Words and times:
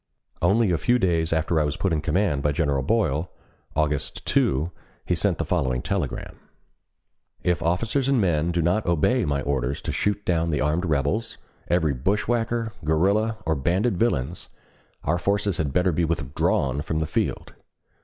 Only 0.41 0.71
a 0.71 0.79
few 0.79 0.97
days 0.97 1.31
after 1.31 1.59
I 1.59 1.63
was 1.63 1.77
put 1.77 1.93
in 1.93 2.01
command 2.01 2.41
by 2.41 2.53
General 2.53 2.81
Boyle. 2.81 3.29
August 3.75 4.25
2, 4.25 4.71
he 5.05 5.13
sent 5.13 5.37
the 5.37 5.45
following 5.45 5.83
telegram: 5.83 6.39
If 7.43 7.61
officers 7.61 8.09
and 8.09 8.19
men 8.19 8.49
do 8.49 8.63
not 8.63 8.87
obey 8.87 9.25
my 9.25 9.43
orders 9.43 9.79
to 9.83 9.91
shoot 9.91 10.25
down 10.25 10.49
the 10.49 10.59
armed 10.59 10.85
rebels, 10.87 11.37
every 11.67 11.93
bushwhacker, 11.93 12.73
guerrilla, 12.83 13.37
or 13.45 13.53
banded 13.53 13.95
villains, 13.95 14.49
our 15.03 15.19
forces 15.19 15.57
had 15.59 15.71
better 15.71 15.91
be 15.91 16.03
withdrawn 16.03 16.81
from 16.81 16.97
the 16.97 17.05
field. 17.05 17.53